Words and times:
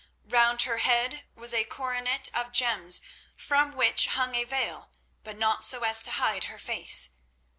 Round 0.29 0.63
her 0.63 0.77
head 0.79 1.27
was 1.35 1.53
a 1.53 1.63
coronet 1.63 2.27
of 2.33 2.51
gems 2.51 3.01
from 3.35 3.73
which 3.75 4.07
hung 4.07 4.33
a 4.33 4.45
veil, 4.45 4.91
but 5.23 5.37
not 5.37 5.63
so 5.63 5.83
as 5.83 6.01
to 6.01 6.09
hide 6.13 6.45
her 6.45 6.57
face. 6.57 7.11